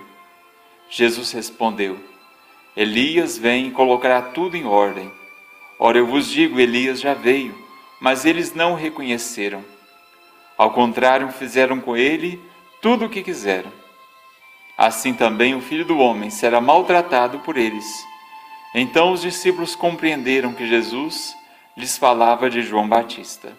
Jesus 0.90 1.32
respondeu: 1.32 1.98
Elias 2.76 3.38
vem 3.38 3.68
e 3.68 3.70
colocará 3.70 4.20
tudo 4.20 4.58
em 4.58 4.66
ordem. 4.66 5.10
Ora, 5.78 5.96
eu 5.96 6.06
vos 6.06 6.28
digo: 6.28 6.60
Elias 6.60 7.00
já 7.00 7.14
veio, 7.14 7.56
mas 7.98 8.26
eles 8.26 8.54
não 8.54 8.74
o 8.74 8.76
reconheceram 8.76 9.72
ao 10.56 10.70
contrário, 10.70 11.30
fizeram 11.30 11.80
com 11.80 11.96
ele 11.96 12.40
tudo 12.80 13.06
o 13.06 13.08
que 13.08 13.22
quiseram. 13.22 13.72
Assim 14.76 15.14
também 15.14 15.54
o 15.54 15.60
filho 15.60 15.84
do 15.84 15.98
homem 15.98 16.30
será 16.30 16.60
maltratado 16.60 17.38
por 17.40 17.56
eles. 17.56 18.04
Então 18.74 19.12
os 19.12 19.22
discípulos 19.22 19.76
compreenderam 19.76 20.52
que 20.52 20.66
Jesus 20.66 21.36
lhes 21.76 21.96
falava 21.96 22.50
de 22.50 22.62
João 22.62 22.88
Batista. 22.88 23.56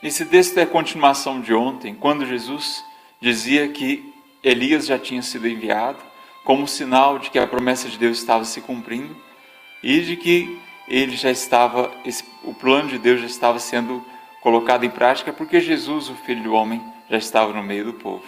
Esse 0.00 0.24
texto 0.24 0.56
é 0.58 0.62
a 0.62 0.66
continuação 0.66 1.40
de 1.40 1.52
ontem, 1.52 1.94
quando 1.94 2.24
Jesus 2.24 2.84
dizia 3.20 3.68
que 3.68 4.14
Elias 4.44 4.86
já 4.86 4.96
tinha 4.96 5.22
sido 5.22 5.48
enviado, 5.48 5.98
como 6.44 6.68
sinal 6.68 7.18
de 7.18 7.30
que 7.30 7.38
a 7.38 7.46
promessa 7.46 7.88
de 7.88 7.98
Deus 7.98 8.18
estava 8.18 8.44
se 8.44 8.60
cumprindo 8.60 9.16
e 9.82 10.00
de 10.00 10.16
que 10.16 10.60
ele 10.88 11.16
já 11.16 11.30
estava, 11.30 11.90
o 12.44 12.54
plano 12.54 12.88
de 12.88 12.98
Deus 12.98 13.20
já 13.20 13.26
estava 13.26 13.58
sendo 13.58 14.04
colocado 14.40 14.84
em 14.84 14.90
prática 14.90 15.32
porque 15.32 15.60
Jesus, 15.60 16.08
o 16.08 16.14
Filho 16.14 16.42
do 16.42 16.54
Homem, 16.54 16.82
já 17.10 17.18
estava 17.18 17.52
no 17.52 17.62
meio 17.62 17.84
do 17.84 17.92
povo. 17.94 18.24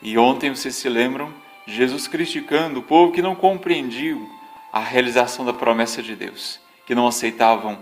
E 0.00 0.16
ontem 0.16 0.50
vocês 0.50 0.74
se 0.76 0.88
lembram 0.88 1.32
Jesus 1.66 2.08
criticando 2.08 2.80
o 2.80 2.82
povo 2.82 3.12
que 3.12 3.20
não 3.20 3.34
compreendiam 3.34 4.28
a 4.72 4.80
realização 4.80 5.44
da 5.44 5.52
promessa 5.52 6.02
de 6.02 6.14
Deus, 6.14 6.60
que 6.86 6.94
não 6.94 7.06
aceitavam 7.06 7.78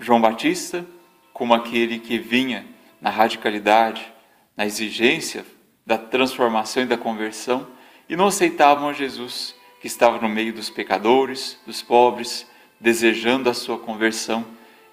João 0.00 0.20
Batista 0.20 0.84
como 1.32 1.54
aquele 1.54 1.98
que 1.98 2.18
vinha 2.18 2.66
na 3.00 3.10
radicalidade, 3.10 4.12
na 4.56 4.66
exigência 4.66 5.44
da 5.86 5.96
transformação 5.96 6.82
e 6.82 6.86
da 6.86 6.96
conversão, 6.96 7.66
e 8.08 8.16
não 8.16 8.26
aceitavam 8.26 8.88
a 8.88 8.92
Jesus, 8.92 9.54
que 9.80 9.86
estava 9.86 10.18
no 10.18 10.28
meio 10.28 10.52
dos 10.52 10.68
pecadores, 10.68 11.58
dos 11.64 11.80
pobres, 11.82 12.46
desejando 12.80 13.50
a 13.50 13.54
sua 13.54 13.78
conversão 13.78 14.44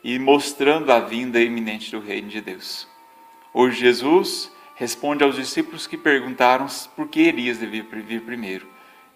e 0.03 0.17
mostrando 0.19 0.91
a 0.91 0.99
vinda 0.99 1.39
iminente 1.39 1.91
do 1.91 1.99
reino 1.99 2.27
de 2.27 2.41
Deus. 2.41 2.87
Hoje 3.53 3.79
Jesus 3.79 4.51
responde 4.75 5.23
aos 5.23 5.35
discípulos 5.35 5.87
que 5.87 5.97
perguntaram 5.97 6.67
por 6.95 7.07
que 7.07 7.21
Elias 7.21 7.59
devia 7.59 7.83
vir 7.83 8.21
primeiro. 8.21 8.67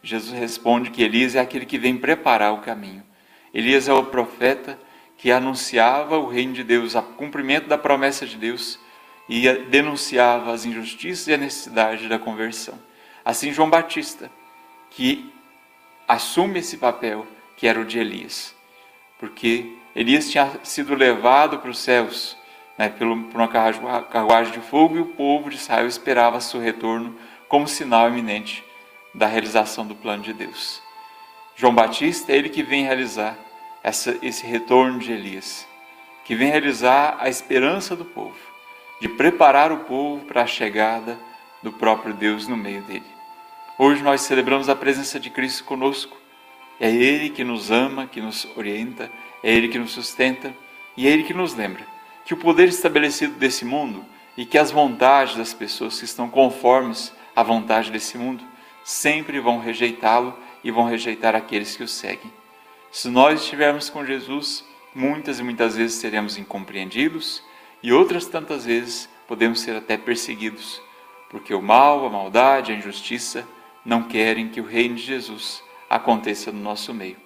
Jesus 0.01 0.37
responde 0.37 0.89
que 0.89 1.03
Elias 1.03 1.35
é 1.35 1.39
aquele 1.39 1.65
que 1.65 1.77
vem 1.77 1.97
preparar 1.97 2.53
o 2.53 2.61
caminho. 2.61 3.03
Elias 3.53 3.87
é 3.87 3.93
o 3.93 4.05
profeta 4.05 4.79
que 5.17 5.31
anunciava 5.31 6.17
o 6.17 6.27
reino 6.27 6.53
de 6.53 6.63
Deus, 6.63 6.95
o 6.95 7.01
cumprimento 7.01 7.67
da 7.67 7.77
promessa 7.77 8.25
de 8.25 8.37
Deus 8.37 8.79
e 9.27 9.51
denunciava 9.65 10.53
as 10.53 10.65
injustiças 10.65 11.27
e 11.27 11.33
a 11.33 11.37
necessidade 11.37 12.07
da 12.07 12.17
conversão. 12.17 12.79
Assim, 13.23 13.51
João 13.51 13.69
Batista, 13.69 14.31
que 14.89 15.31
assume 16.07 16.59
esse 16.59 16.77
papel 16.77 17.27
que 17.57 17.67
era 17.67 17.79
o 17.79 17.85
de 17.85 17.99
Elias 17.99 18.57
porque 19.19 19.75
Elias 19.95 20.29
tinha 20.29 20.49
sido 20.63 20.95
levado 20.95 21.59
para 21.59 21.69
os 21.69 21.77
céus 21.77 22.37
né, 22.77 22.89
por 22.89 23.05
uma 23.05 23.47
carruagem 24.03 24.53
de 24.53 24.61
fogo 24.61 24.95
e 24.95 25.01
o 25.01 25.07
povo 25.07 25.49
de 25.49 25.57
Israel 25.57 25.85
esperava 25.85 26.39
seu 26.39 26.61
retorno 26.61 27.15
como 27.49 27.67
sinal 27.67 28.07
iminente 28.07 28.63
da 29.13 29.27
realização 29.27 29.85
do 29.85 29.95
plano 29.95 30.23
de 30.23 30.31
Deus. 30.31 30.81
João 31.55 31.75
Batista 31.75 32.31
é 32.31 32.37
ele 32.37 32.47
que 32.47 32.63
vem 32.63 32.85
realizar 32.85 33.37
essa, 33.83 34.17
esse 34.21 34.45
retorno 34.45 34.99
de 34.99 35.11
Elias, 35.11 35.67
que 36.23 36.35
vem 36.35 36.49
realizar 36.49 37.17
a 37.19 37.27
esperança 37.27 37.95
do 37.95 38.05
povo, 38.05 38.37
de 39.01 39.09
preparar 39.09 39.71
o 39.71 39.79
povo 39.79 40.23
para 40.25 40.43
a 40.43 40.47
chegada 40.47 41.19
do 41.61 41.73
próprio 41.73 42.13
Deus 42.13 42.47
no 42.47 42.55
meio 42.55 42.81
dele. 42.83 43.03
Hoje 43.77 44.01
nós 44.01 44.21
celebramos 44.21 44.69
a 44.69 44.75
presença 44.75 45.19
de 45.19 45.29
Cristo 45.29 45.65
conosco 45.65 46.15
é 46.79 46.89
Ele 46.89 47.29
que 47.29 47.43
nos 47.43 47.71
ama, 47.71 48.07
que 48.07 48.21
nos 48.21 48.47
orienta, 48.55 49.11
é 49.43 49.53
Ele 49.53 49.67
que 49.67 49.79
nos 49.79 49.91
sustenta 49.91 50.53
e 50.95 51.07
é 51.07 51.11
Ele 51.11 51.23
que 51.23 51.33
nos 51.33 51.53
lembra 51.53 51.85
que 52.29 52.33
o 52.35 52.37
poder 52.37 52.67
estabelecido 52.67 53.33
desse 53.39 53.65
mundo 53.65 54.05
e 54.37 54.45
que 54.45 54.57
as 54.57 54.69
vontades 54.69 55.35
das 55.35 55.51
pessoas 55.51 55.97
que 55.97 56.05
estão 56.05 56.29
conformes 56.29 57.11
à 57.35 57.41
vontade 57.41 57.89
desse 57.89 58.19
mundo 58.19 58.43
sempre 58.83 59.39
vão 59.39 59.59
rejeitá-lo 59.59 60.37
e 60.63 60.69
vão 60.69 60.85
rejeitar 60.85 61.35
aqueles 61.35 61.75
que 61.75 61.83
o 61.83 61.87
seguem. 61.87 62.31
Se 62.91 63.09
nós 63.09 63.41
estivermos 63.41 63.89
com 63.89 64.05
Jesus, 64.05 64.63
muitas 64.93 65.39
e 65.39 65.43
muitas 65.43 65.75
vezes 65.75 65.97
seremos 65.97 66.37
incompreendidos 66.37 67.43
e 67.81 67.91
outras 67.91 68.27
tantas 68.27 68.65
vezes 68.65 69.09
podemos 69.27 69.59
ser 69.59 69.75
até 69.75 69.97
perseguidos, 69.97 70.79
porque 71.29 71.53
o 71.53 71.61
mal, 71.63 72.05
a 72.05 72.09
maldade, 72.11 72.71
a 72.71 72.75
injustiça 72.75 73.43
não 73.83 74.03
querem 74.03 74.49
que 74.49 74.61
o 74.61 74.65
reino 74.65 74.95
de 74.95 75.03
Jesus 75.03 75.63
aconteça 75.89 76.51
no 76.51 76.59
nosso 76.59 76.93
meio. 76.93 77.17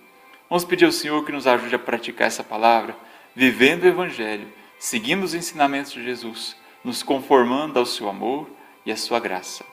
Vamos 0.50 0.64
pedir 0.64 0.86
ao 0.86 0.92
Senhor 0.92 1.26
que 1.26 1.32
nos 1.32 1.48
ajude 1.48 1.76
a 1.76 1.80
praticar 1.80 2.28
essa 2.28 2.44
palavra, 2.44 2.96
vivendo 3.36 3.84
o 3.84 3.88
Evangelho, 3.88 4.48
seguindo 4.80 5.24
os 5.24 5.34
ensinamentos 5.34 5.92
de 5.92 6.04
Jesus, 6.04 6.56
nos 6.84 7.02
conformando 7.02 7.80
ao 7.80 7.86
seu 7.86 8.08
amor 8.08 8.50
e 8.86 8.92
a 8.92 8.98
sua 8.98 9.20
graça. 9.20 9.66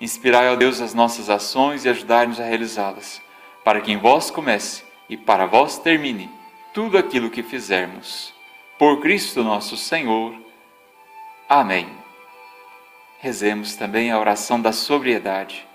Inspirai, 0.00 0.48
ó 0.48 0.56
Deus, 0.56 0.80
as 0.80 0.94
nossas 0.94 1.30
ações 1.30 1.84
e 1.84 1.88
ajudai-nos 1.88 2.40
a 2.40 2.44
realizá-las, 2.44 3.22
para 3.64 3.80
que 3.80 3.92
em 3.92 3.98
vós 3.98 4.30
comece 4.30 4.84
e 5.08 5.16
para 5.16 5.46
vós 5.46 5.78
termine 5.78 6.30
tudo 6.72 6.98
aquilo 6.98 7.30
que 7.30 7.42
fizermos. 7.42 8.34
Por 8.78 9.00
Cristo 9.00 9.42
nosso 9.42 9.76
Senhor. 9.76 10.34
Amém. 11.48 11.88
Rezemos 13.18 13.74
também 13.74 14.10
a 14.10 14.18
oração 14.18 14.60
da 14.60 14.72
sobriedade. 14.72 15.66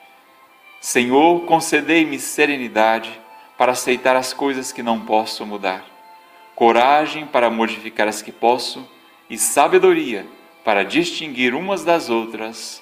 Senhor, 0.81 1.41
concedei-me 1.45 2.17
serenidade 2.17 3.21
para 3.55 3.73
aceitar 3.73 4.15
as 4.15 4.33
coisas 4.33 4.71
que 4.71 4.81
não 4.81 4.99
posso 4.99 5.45
mudar, 5.45 5.85
coragem 6.55 7.27
para 7.27 7.51
modificar 7.51 8.07
as 8.07 8.23
que 8.23 8.31
posso 8.31 8.89
e 9.29 9.37
sabedoria 9.37 10.25
para 10.65 10.83
distinguir 10.83 11.53
umas 11.53 11.83
das 11.83 12.09
outras. 12.09 12.81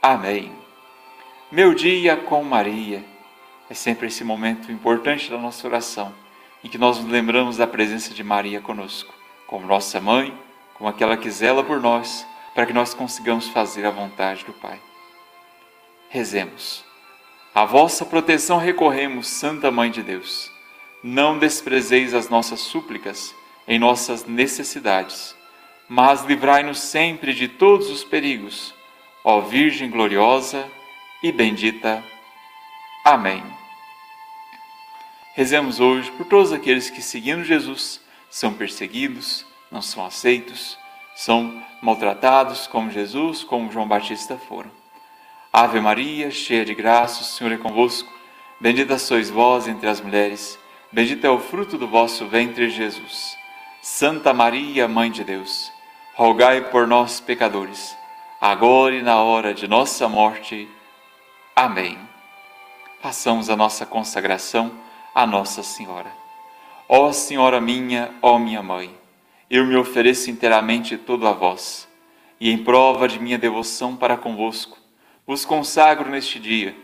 Amém. 0.00 0.52
Meu 1.50 1.74
dia 1.74 2.16
com 2.16 2.44
Maria 2.44 3.04
é 3.68 3.74
sempre 3.74 4.06
esse 4.06 4.22
momento 4.22 4.70
importante 4.70 5.28
da 5.28 5.38
nossa 5.38 5.66
oração, 5.66 6.14
em 6.62 6.68
que 6.68 6.78
nós 6.78 7.00
nos 7.00 7.10
lembramos 7.10 7.56
da 7.56 7.66
presença 7.66 8.14
de 8.14 8.22
Maria 8.22 8.60
conosco, 8.60 9.12
como 9.44 9.66
nossa 9.66 10.00
mãe, 10.00 10.32
como 10.74 10.88
aquela 10.88 11.16
que 11.16 11.28
zela 11.32 11.64
por 11.64 11.80
nós, 11.80 12.24
para 12.54 12.64
que 12.64 12.72
nós 12.72 12.94
consigamos 12.94 13.48
fazer 13.48 13.84
a 13.84 13.90
vontade 13.90 14.44
do 14.44 14.52
Pai. 14.52 14.78
Rezemos. 16.08 16.87
A 17.58 17.64
vossa 17.64 18.06
proteção 18.06 18.56
recorremos, 18.56 19.26
Santa 19.26 19.68
Mãe 19.68 19.90
de 19.90 20.00
Deus. 20.00 20.48
Não 21.02 21.36
desprezeis 21.36 22.14
as 22.14 22.28
nossas 22.28 22.60
súplicas 22.60 23.34
em 23.66 23.80
nossas 23.80 24.24
necessidades, 24.24 25.34
mas 25.88 26.22
livrai-nos 26.22 26.78
sempre 26.78 27.34
de 27.34 27.48
todos 27.48 27.90
os 27.90 28.04
perigos, 28.04 28.72
ó 29.24 29.40
Virgem 29.40 29.90
gloriosa 29.90 30.70
e 31.20 31.32
bendita. 31.32 32.00
Amém. 33.04 33.42
Rezemos 35.34 35.80
hoje 35.80 36.12
por 36.12 36.26
todos 36.26 36.52
aqueles 36.52 36.88
que, 36.88 37.02
seguindo 37.02 37.42
Jesus, 37.42 38.00
são 38.30 38.54
perseguidos, 38.54 39.44
não 39.68 39.82
são 39.82 40.06
aceitos, 40.06 40.78
são 41.16 41.60
maltratados 41.82 42.68
como 42.68 42.88
Jesus, 42.88 43.42
como 43.42 43.72
João 43.72 43.88
Batista 43.88 44.36
foram. 44.36 44.77
Ave 45.60 45.80
Maria, 45.80 46.30
cheia 46.30 46.64
de 46.64 46.72
graça, 46.72 47.20
o 47.20 47.24
Senhor 47.24 47.52
é 47.52 47.56
convosco. 47.56 48.08
Bendita 48.60 48.96
sois 48.96 49.28
vós 49.28 49.66
entre 49.66 49.88
as 49.88 50.00
mulheres, 50.00 50.56
bendito 50.92 51.26
é 51.26 51.30
o 51.30 51.40
fruto 51.40 51.76
do 51.76 51.88
vosso 51.88 52.26
ventre, 52.26 52.70
Jesus. 52.70 53.36
Santa 53.82 54.32
Maria, 54.32 54.86
Mãe 54.86 55.10
de 55.10 55.24
Deus, 55.24 55.72
rogai 56.14 56.70
por 56.70 56.86
nós, 56.86 57.18
pecadores, 57.18 57.96
agora 58.40 58.94
e 58.94 59.02
na 59.02 59.20
hora 59.20 59.52
de 59.52 59.66
nossa 59.66 60.08
morte. 60.08 60.68
Amém. 61.56 61.98
Façamos 63.02 63.50
a 63.50 63.56
nossa 63.56 63.84
consagração 63.84 64.70
à 65.12 65.26
Nossa 65.26 65.64
Senhora. 65.64 66.12
Ó 66.88 67.10
Senhora 67.10 67.60
minha, 67.60 68.14
ó 68.22 68.38
minha 68.38 68.62
Mãe, 68.62 68.94
eu 69.50 69.66
me 69.66 69.74
ofereço 69.74 70.30
inteiramente 70.30 70.96
todo 70.96 71.26
a 71.26 71.32
vós, 71.32 71.88
e 72.40 72.48
em 72.48 72.58
prova 72.58 73.08
de 73.08 73.18
minha 73.18 73.36
devoção 73.36 73.96
para 73.96 74.16
convosco, 74.16 74.77
vos 75.28 75.44
consagro 75.44 76.10
neste 76.10 76.40
dia 76.40 76.74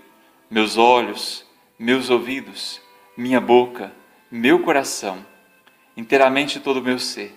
meus 0.51 0.77
olhos, 0.77 1.47
meus 1.79 2.11
ouvidos, 2.11 2.81
minha 3.17 3.41
boca, 3.41 3.91
meu 4.31 4.63
coração, 4.63 5.25
inteiramente 5.97 6.61
todo 6.61 6.77
o 6.77 6.83
meu 6.83 6.99
ser. 6.99 7.35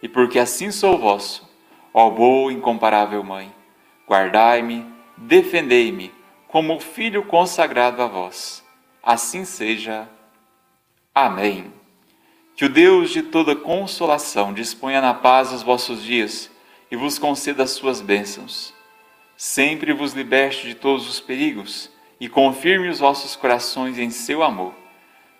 E 0.00 0.08
porque 0.08 0.38
assim 0.38 0.70
sou 0.70 0.96
vosso, 0.96 1.50
ó 1.92 2.08
boa 2.08 2.52
e 2.52 2.54
incomparável 2.54 3.22
Mãe, 3.24 3.52
guardai-me, 4.08 4.86
defendei-me 5.16 6.14
como 6.46 6.78
filho 6.78 7.24
consagrado 7.24 8.00
a 8.00 8.06
vós. 8.06 8.64
Assim 9.02 9.44
seja. 9.44 10.08
Amém. 11.12 11.72
Que 12.54 12.64
o 12.64 12.70
Deus 12.70 13.10
de 13.10 13.22
toda 13.22 13.56
consolação 13.56 14.54
disponha 14.54 15.00
na 15.00 15.12
paz 15.12 15.52
os 15.52 15.62
vossos 15.62 16.02
dias 16.02 16.50
e 16.88 16.96
vos 16.96 17.18
conceda 17.18 17.64
as 17.64 17.72
suas 17.72 18.00
bênçãos 18.00 18.75
sempre 19.36 19.92
vos 19.92 20.12
liberte 20.12 20.66
de 20.66 20.74
todos 20.74 21.08
os 21.08 21.20
perigos 21.20 21.90
e 22.18 22.28
confirme 22.28 22.88
os 22.88 22.98
vossos 22.98 23.36
corações 23.36 23.98
em 23.98 24.10
seu 24.10 24.42
amor. 24.42 24.74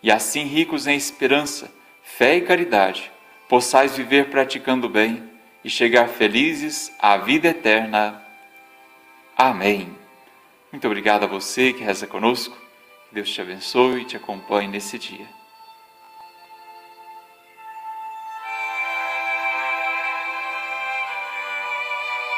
E 0.02 0.10
assim, 0.10 0.44
ricos 0.44 0.86
em 0.86 0.96
esperança, 0.96 1.72
fé 2.02 2.36
e 2.36 2.42
caridade, 2.42 3.10
possais 3.48 3.96
viver 3.96 4.28
praticando 4.30 4.86
o 4.86 4.90
bem 4.90 5.22
e 5.64 5.70
chegar 5.70 6.08
felizes 6.08 6.92
à 6.98 7.16
vida 7.16 7.48
eterna. 7.48 8.22
Amém. 9.36 9.96
Muito 10.70 10.86
obrigado 10.86 11.24
a 11.24 11.26
você 11.26 11.72
que 11.72 11.82
reza 11.82 12.06
conosco. 12.06 12.56
Deus 13.10 13.30
te 13.30 13.40
abençoe 13.40 14.02
e 14.02 14.04
te 14.04 14.16
acompanhe 14.16 14.68
nesse 14.68 14.98
dia. 14.98 15.26